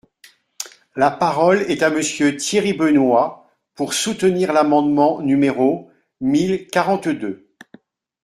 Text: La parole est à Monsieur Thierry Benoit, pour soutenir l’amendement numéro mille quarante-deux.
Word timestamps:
La 0.95 1.11
parole 1.11 1.61
est 1.69 1.83
à 1.83 1.91
Monsieur 1.91 2.35
Thierry 2.35 2.73
Benoit, 2.73 3.47
pour 3.75 3.93
soutenir 3.93 4.51
l’amendement 4.51 5.21
numéro 5.21 5.91
mille 6.21 6.65
quarante-deux. 6.65 7.47